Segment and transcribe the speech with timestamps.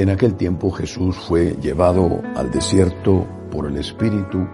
[0.00, 4.48] En aquel tiempo Jesús fue llevado al desierto por el Espíritu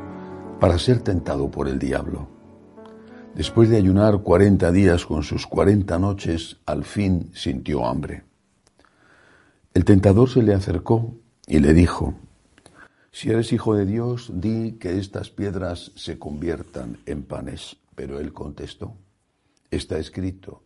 [0.58, 2.28] para ser tentado por el diablo.
[3.32, 8.24] Después de ayunar cuarenta días con sus cuarenta noches, al fin sintió hambre.
[9.72, 11.14] El tentador se le acercó
[11.46, 12.16] y le dijo,
[13.12, 17.76] Si eres hijo de Dios, di que estas piedras se conviertan en panes.
[17.94, 18.96] Pero él contestó,
[19.70, 20.64] Está escrito,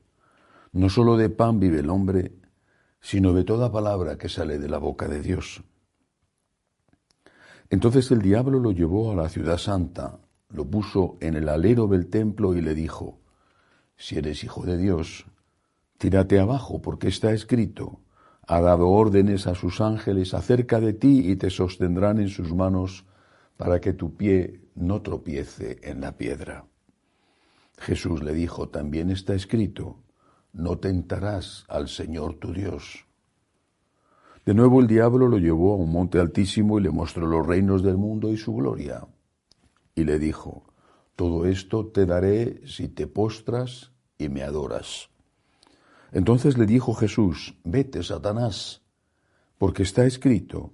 [0.73, 2.40] no solo de pan vive el hombre,
[3.01, 5.63] sino de toda palabra que sale de la boca de Dios.
[7.71, 10.19] Entonces el diablo lo llevó a la ciudad santa,
[10.49, 13.21] lo puso en el alero del templo y le dijo,
[13.97, 15.27] Si eres hijo de Dios,
[15.99, 18.01] tírate abajo, porque está escrito,
[18.47, 23.07] ha dado órdenes a sus ángeles acerca de ti y te sostendrán en sus manos
[23.57, 26.67] para que tu pie no tropiece en la piedra.
[27.79, 30.03] Jesús le dijo, también está escrito,
[30.53, 33.07] no tentarás al Señor tu Dios.
[34.45, 37.83] De nuevo el diablo lo llevó a un monte altísimo y le mostró los reinos
[37.83, 39.07] del mundo y su gloria.
[39.95, 40.65] Y le dijo,
[41.15, 45.11] todo esto te daré si te postras y me adoras.
[46.13, 48.83] Entonces le dijo Jesús, vete, Satanás,
[49.59, 50.73] porque está escrito,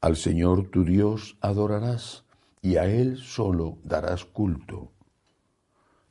[0.00, 2.24] al Señor tu Dios adorarás
[2.62, 4.92] y a Él solo darás culto.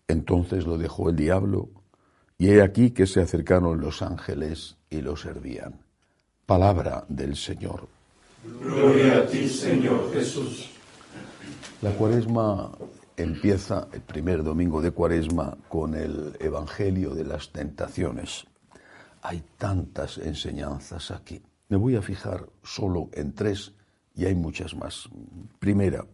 [0.08, 1.70] Entonces lo dejó el diablo
[2.38, 5.80] y he aquí que se acercaron los ángeles y lo servían.
[6.46, 7.88] Palabra del Señor.
[8.62, 10.70] Gloria a ti, Señor Jesús.
[11.82, 12.72] La cuaresma
[13.16, 18.46] empieza el primer domingo de cuaresma con el Evangelio de las tentaciones.
[19.22, 21.42] Hay tantas enseñanzas aquí.
[21.70, 23.74] Me voy a fijar solo en tres
[24.16, 25.10] y hay muchas más.
[25.60, 26.06] Primera,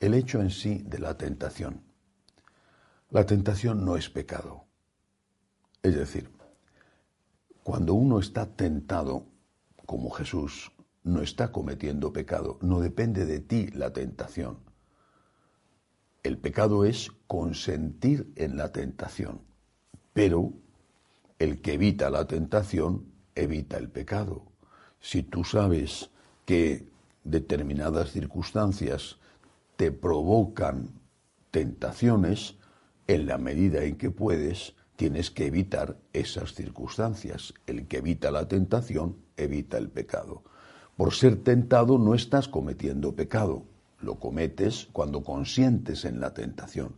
[0.00, 1.82] el hecho en sí de la tentación.
[3.10, 4.64] La tentación no es pecado.
[5.82, 6.30] Es decir,
[7.64, 9.26] cuando uno está tentado,
[9.84, 10.70] como Jesús,
[11.02, 14.58] no está cometiendo pecado, no depende de ti la tentación.
[16.22, 19.40] El pecado es consentir en la tentación,
[20.12, 20.52] pero
[21.40, 24.44] el que evita la tentación evita el pecado.
[25.00, 26.10] Si tú sabes
[26.44, 26.88] que
[27.24, 29.18] determinadas circunstancias
[29.76, 30.90] te provocan
[31.50, 32.56] tentaciones,
[33.08, 37.54] en la medida en que puedes, tienes que evitar esas circunstancias.
[37.66, 40.44] El que evita la tentación evita el pecado.
[40.96, 43.64] Por ser tentado no estás cometiendo pecado,
[44.00, 46.94] lo cometes cuando consientes en la tentación,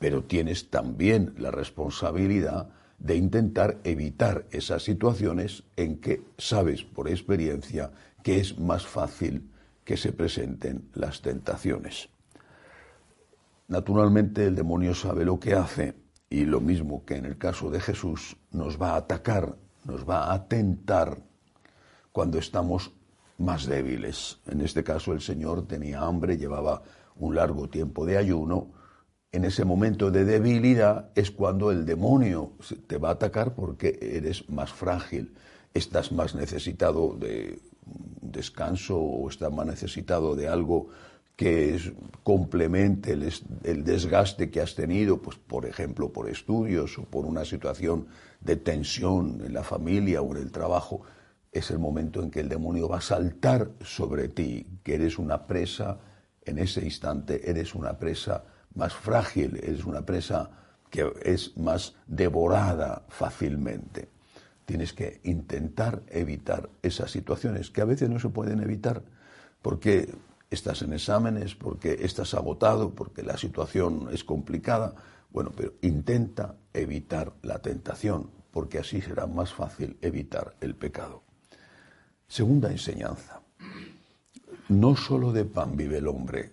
[0.00, 7.92] pero tienes también la responsabilidad de intentar evitar esas situaciones en que sabes por experiencia
[8.24, 9.48] que es más fácil
[9.84, 12.08] que se presenten las tentaciones.
[13.68, 16.03] Naturalmente el demonio sabe lo que hace
[16.34, 20.32] y lo mismo que en el caso de Jesús, nos va a atacar, nos va
[20.32, 21.18] a tentar
[22.10, 22.90] cuando estamos
[23.38, 24.40] más débiles.
[24.48, 26.82] En este caso el Señor tenía hambre, llevaba
[27.14, 28.72] un largo tiempo de ayuno.
[29.30, 32.54] En ese momento de debilidad es cuando el demonio
[32.88, 35.36] te va a atacar porque eres más frágil,
[35.72, 37.60] estás más necesitado de
[38.22, 40.88] descanso o estás más necesitado de algo
[41.36, 41.80] que
[42.22, 48.06] complemente el, desgaste que has tenido, pues por ejemplo por estudios o por una situación
[48.40, 51.02] de tensión en la familia o en el trabajo,
[51.50, 55.46] es el momento en que el demonio va a saltar sobre ti, que eres una
[55.46, 55.98] presa,
[56.44, 58.44] en ese instante eres una presa
[58.74, 60.50] más frágil, eres una presa
[60.90, 64.08] que es más devorada fácilmente.
[64.64, 69.02] Tienes que intentar evitar esas situaciones que a veces no se pueden evitar
[69.62, 70.14] porque
[70.54, 74.94] estás en exámenes, porque estás agotado, porque la situación es complicada.
[75.30, 81.22] Bueno, pero intenta evitar la tentación, porque así será más fácil evitar el pecado.
[82.26, 83.42] Segunda enseñanza.
[84.68, 86.52] No solo de pan vive el hombre,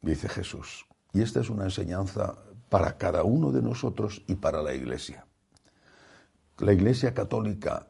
[0.00, 0.86] dice Jesús.
[1.12, 2.36] Y esta es una enseñanza
[2.68, 5.26] para cada uno de nosotros y para la Iglesia.
[6.58, 7.86] La Iglesia católica,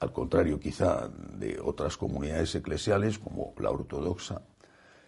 [0.00, 4.42] al contrario quizá de otras comunidades eclesiales como la ortodoxa,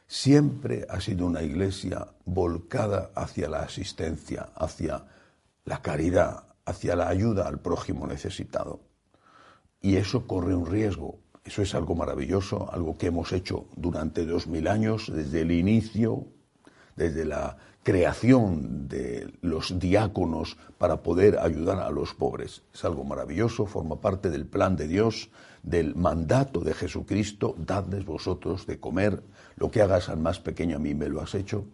[0.08, 5.04] siempre ha sido una iglesia volcada hacia la asistencia, hacia
[5.64, 8.80] la caridad, hacia la ayuda al prójimo necesitado.
[9.80, 11.20] Y eso corre un riesgo.
[11.44, 16.26] Eso es algo maravilloso, algo que hemos hecho durante dos mil años, desde el inicio,
[16.98, 22.62] desde la creación de los diáconos para poder ayudar a los pobres.
[22.74, 25.30] Es algo maravilloso, forma parte del plan de Dios,
[25.62, 29.22] del mandato de Jesucristo, dadles vosotros de comer,
[29.56, 31.64] lo que hagas al más pequeño a mí me lo has hecho,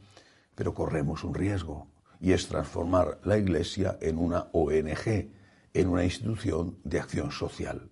[0.54, 1.88] pero corremos un riesgo
[2.20, 5.28] y es transformar la Iglesia en una ONG,
[5.74, 7.90] en una institución de acción social.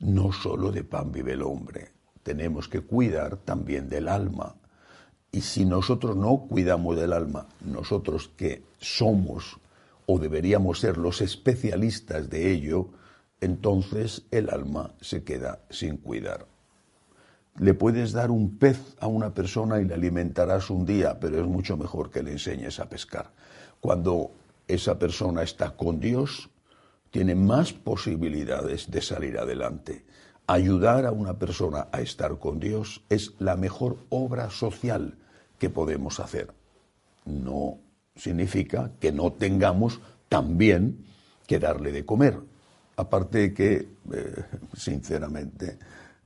[0.00, 1.92] No solo de pan vive el hombre,
[2.22, 4.56] tenemos que cuidar también del alma.
[5.34, 9.58] Y si nosotros no cuidamos del alma, nosotros que somos
[10.04, 12.88] o deberíamos ser los especialistas de ello,
[13.40, 16.46] entonces el alma se queda sin cuidar.
[17.58, 21.46] Le puedes dar un pez a una persona y le alimentarás un día, pero es
[21.46, 23.30] mucho mejor que le enseñes a pescar.
[23.80, 24.32] Cuando
[24.68, 26.50] esa persona está con Dios,
[27.10, 30.04] tiene más posibilidades de salir adelante.
[30.46, 35.16] Ayudar a una persona a estar con Dios es la mejor obra social
[35.62, 36.48] que podemos hacer.
[37.24, 37.78] No
[38.16, 41.04] significa que no tengamos también
[41.46, 42.36] que darle de comer.
[42.96, 43.74] Aparte de que,
[44.12, 44.44] eh,
[44.76, 45.78] sinceramente,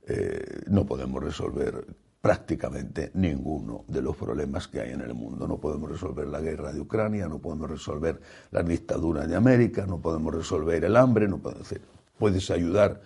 [0.07, 1.85] eh, no podemos resolver
[2.19, 5.47] prácticamente ninguno de los problemas que hay en el mundo.
[5.47, 8.19] No podemos resolver la guerra de Ucrania, no podemos resolver
[8.49, 11.75] la dictadura de América, no podemos resolver el hambre, no podemos,
[12.17, 13.03] puedes ayudar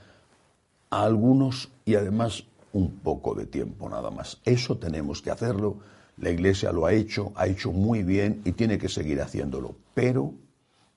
[0.92, 4.40] a algunos y además un poco de tiempo nada más.
[4.46, 5.92] Eso tenemos que hacerlo.
[6.18, 9.76] La Iglesia lo ha hecho, ha hecho muy bien y tiene que seguir haciéndolo.
[9.94, 10.34] Pero,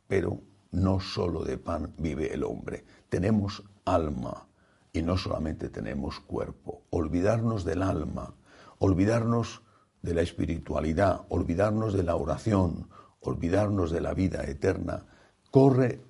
[0.07, 0.41] pero
[0.73, 2.85] no solo de pan vive el hombre.
[3.09, 4.47] Tenemos alma
[4.93, 6.83] y no solamente tenemos cuerpo.
[6.91, 8.35] Olvidarnos del alma,
[8.79, 9.63] olvidarnos
[10.03, 12.89] de la espiritualidad, olvidarnos de la oración,
[13.21, 15.07] olvidarnos de la vida eterna,
[15.51, 16.01] corre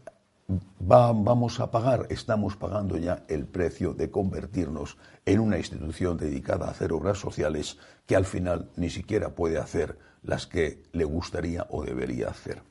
[0.46, 6.70] vamos a pagar, estamos pagando ya el precio de convertirnos en una institución dedicada a
[6.70, 11.82] hacer obras sociales que al final ni siquiera puede hacer las que le gustaría o
[11.82, 12.62] debería hacer.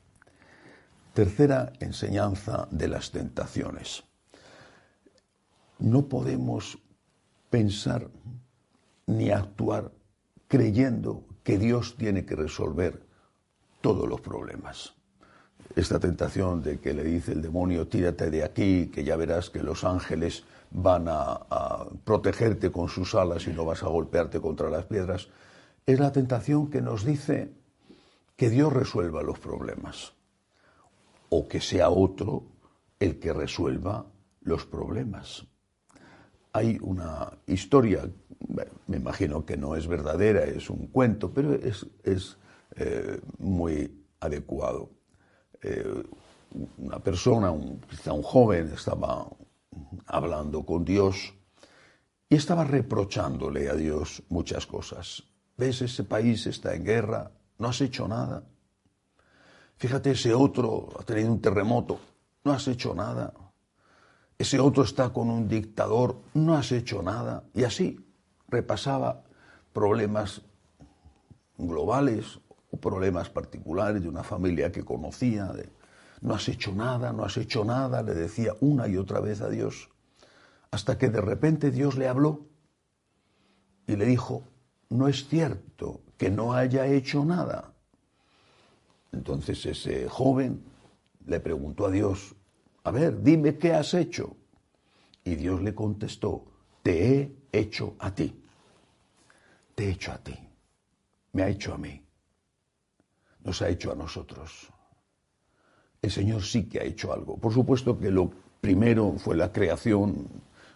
[1.14, 4.04] Tercera enseñanza de las tentaciones.
[5.78, 6.78] No podemos
[7.50, 8.08] pensar
[9.06, 9.92] ni actuar
[10.48, 13.04] creyendo que Dios tiene que resolver
[13.80, 14.94] todos los problemas
[15.76, 19.62] esta tentación de que le dice el demonio, tírate de aquí, que ya verás que
[19.62, 24.84] los ángeles van a, protegerte con sus alas y no vas a golpearte contra las
[24.86, 25.28] piedras,
[25.86, 27.50] es la tentación que nos dice
[28.36, 30.12] que Dios resuelva los problemas
[31.28, 32.42] o que sea otro
[32.98, 34.04] el que resuelva
[34.42, 35.46] los problemas.
[36.52, 38.08] Hay una historia,
[38.86, 41.86] me imagino que no es verdadera, es un cuento, pero es,
[42.76, 44.90] eh, muy adecuado
[45.64, 46.02] eh,
[46.78, 49.26] una persona, un, quizá un joven, estaba
[50.06, 51.34] hablando con Dios
[52.28, 55.24] y estaba reprochándole a Dios muchas cosas.
[55.56, 55.82] ¿Ves?
[55.82, 58.44] Ese país está en guerra, no has hecho nada.
[59.76, 61.98] Fíjate, ese otro ha tenido un terremoto,
[62.44, 63.32] no has hecho nada.
[64.38, 67.44] Ese otro está con un dictador, no has hecho nada.
[67.54, 68.04] Y así
[68.48, 69.24] repasaba
[69.72, 70.42] problemas
[71.56, 72.40] globales
[72.76, 75.52] problemas particulares de una familia que conocía,
[76.20, 79.48] no has hecho nada, no has hecho nada, le decía una y otra vez a
[79.48, 79.90] Dios,
[80.70, 82.46] hasta que de repente Dios le habló
[83.86, 84.44] y le dijo,
[84.88, 87.72] no es cierto que no haya hecho nada.
[89.12, 90.64] Entonces ese joven
[91.26, 92.34] le preguntó a Dios,
[92.82, 94.36] a ver, dime qué has hecho.
[95.24, 96.44] Y Dios le contestó,
[96.82, 98.42] te he hecho a ti.
[99.74, 100.36] Te he hecho a ti.
[101.32, 102.04] Me ha hecho a mí
[103.44, 104.72] nos ha hecho a nosotros.
[106.02, 107.38] El Señor sí que ha hecho algo.
[107.38, 110.28] Por supuesto que lo primero fue la creación,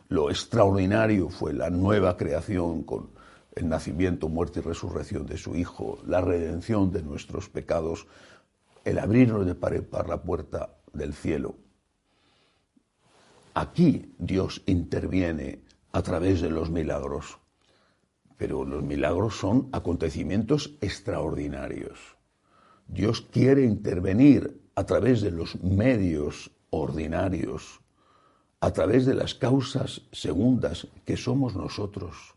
[0.09, 3.11] lo extraordinario fue la nueva creación con
[3.55, 8.07] el nacimiento, muerte y resurrección de su Hijo, la redención de nuestros pecados,
[8.85, 11.57] el abrirnos de pared para la puerta del cielo.
[13.55, 17.39] Aquí Dios interviene a través de los milagros,
[18.37, 22.18] pero los milagros son acontecimientos extraordinarios.
[22.89, 27.81] Dios quiere intervenir a través de los medios ordinarios,
[28.61, 32.35] a través de las causas segundas que somos nosotros.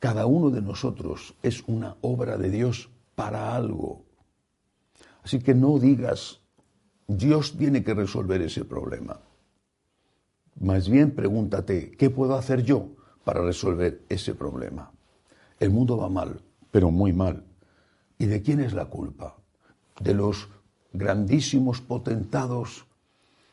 [0.00, 4.04] Cada uno de nosotros es una obra de Dios para algo.
[5.22, 6.40] Así que no digas,
[7.06, 9.20] Dios tiene que resolver ese problema.
[10.60, 12.88] Más bien pregúntate, ¿qué puedo hacer yo
[13.24, 14.92] para resolver ese problema?
[15.58, 17.47] El mundo va mal, pero muy mal.
[18.18, 19.36] ¿Y de quién es la culpa?
[20.00, 20.48] De los
[20.92, 22.86] grandísimos potentados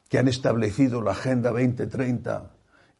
[0.10, 2.52] que han establecido la Agenda 2030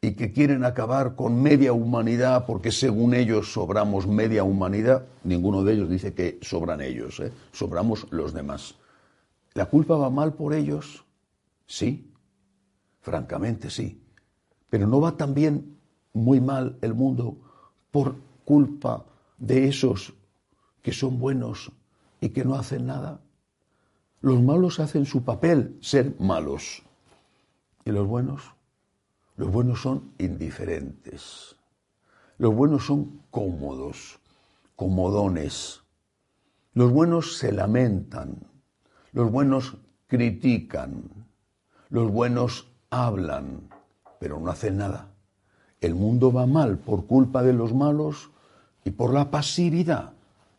[0.02, 5.06] y que quieren acabar con media humanidad porque según ellos sobramos media humanidad.
[5.24, 7.32] Ninguno de ellos dice que sobran ellos, ¿eh?
[7.52, 8.76] sobramos los demás.
[9.54, 11.04] ¿La culpa va mal por ellos?
[11.66, 12.12] Sí,
[13.02, 14.02] francamente sí.
[14.70, 15.78] Pero no va también
[16.14, 17.38] muy mal el mundo
[17.90, 19.06] por culpa
[19.38, 20.14] de esos
[20.86, 21.72] que son buenos
[22.22, 23.20] y que no hacen nada.
[24.22, 26.84] Los malos hacen su papel, ser malos.
[27.86, 28.44] ¿Y los buenos?
[29.36, 31.56] Los buenos son indiferentes.
[32.38, 34.20] Los buenos son cómodos,
[34.76, 35.82] comodones.
[36.76, 38.38] Los buenos se lamentan.
[39.12, 41.10] Los buenos critican.
[41.90, 43.70] Los buenos hablan,
[44.20, 45.16] pero no hacen nada.
[45.82, 48.30] El mundo va mal por culpa de los malos
[48.84, 50.15] y por la pasividad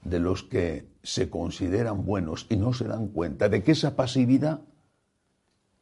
[0.09, 4.61] de los que se consideran buenos y no se dan cuenta de que esa pasividad,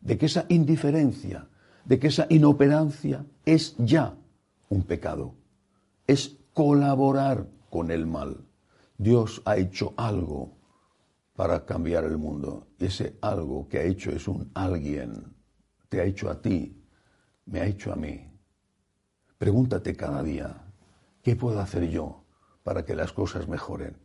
[0.00, 1.48] de que esa indiferencia,
[1.84, 4.14] de que esa inoperancia es ya
[4.68, 5.34] un pecado,
[6.06, 8.44] es colaborar con el mal.
[8.96, 10.56] Dios ha hecho algo
[11.34, 15.34] para cambiar el mundo y ese algo que ha hecho es un alguien,
[15.88, 16.80] te ha hecho a ti,
[17.46, 18.30] me ha hecho a mí.
[19.36, 20.64] Pregúntate cada día,
[21.22, 22.24] ¿qué puedo hacer yo
[22.62, 24.04] para que las cosas mejoren?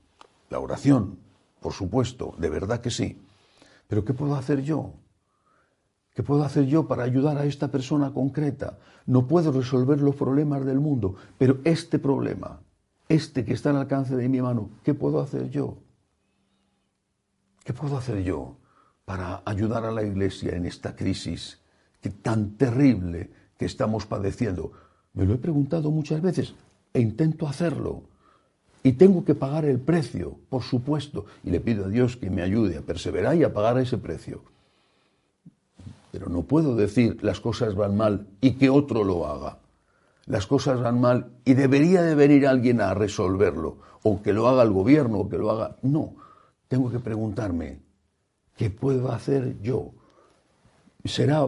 [0.50, 1.20] La oración,
[1.60, 3.22] por supuesto, de verdad que sí.
[3.88, 4.94] Pero ¿qué puedo hacer yo?
[6.14, 8.78] ¿Qué puedo hacer yo para ayudar a esta persona concreta?
[9.06, 12.60] No puedo resolver los problemas del mundo, pero este problema,
[13.08, 15.78] este que está al alcance de mi mano, ¿qué puedo hacer yo?
[17.64, 18.58] ¿Qué puedo hacer yo
[19.06, 21.60] para ayudar a la Iglesia en esta crisis
[22.02, 24.72] que tan terrible que estamos padeciendo?
[25.14, 26.56] Me lo he preguntado muchas veces
[26.94, 28.09] e intento hacerlo.
[28.90, 32.42] Y tengo que pagar el precio, por supuesto, y le pido a Dios que me
[32.42, 34.42] ayude a perseverar y a pagar ese precio.
[36.12, 39.60] Pero no puedo decir las cosas van mal y que otro lo haga.
[40.26, 44.64] Las cosas van mal y debería de venir alguien a resolverlo, o que lo haga
[44.64, 45.76] el gobierno, o que lo haga...
[45.84, 46.16] No,
[46.68, 47.82] tengo que preguntarme,
[48.58, 49.92] ¿qué puedo hacer yo?
[51.06, 51.48] Será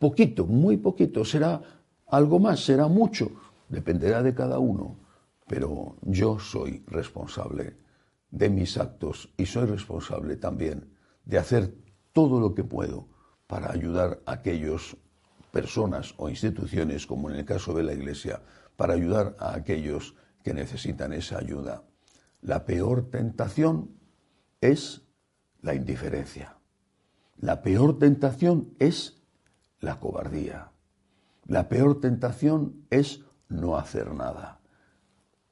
[0.00, 1.62] poquito, muy poquito, será
[2.08, 3.30] algo más, será mucho,
[3.68, 4.96] dependerá de cada uno,
[5.52, 7.76] pero yo soy responsable
[8.30, 11.74] de mis actos y soy responsable también de hacer
[12.14, 13.08] todo lo que puedo
[13.46, 14.96] para ayudar a aquellas
[15.50, 18.40] personas o instituciones, como en el caso de la Iglesia,
[18.76, 21.82] para ayudar a aquellos que necesitan esa ayuda.
[22.40, 23.90] La peor tentación
[24.62, 25.02] es
[25.60, 26.56] la indiferencia.
[27.36, 29.20] La peor tentación es
[29.80, 30.72] la cobardía.
[31.44, 34.61] La peor tentación es no hacer nada.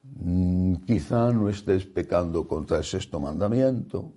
[0.03, 4.13] Mm, quizá no estés pecando contra el sexto mandamiento,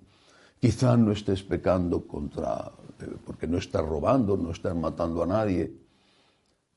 [0.59, 2.71] quizá no estés pecando contra
[3.25, 5.71] porque no estás robando, no estás matando a nadie,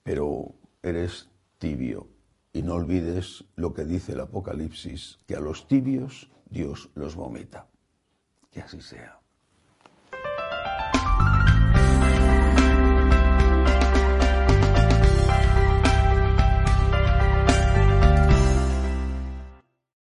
[0.02, 2.08] pero eres tibio.
[2.52, 7.68] Y no olvides lo que dice el Apocalipsis, que a los tibios Dios los vomita.
[8.50, 9.17] Que así sea.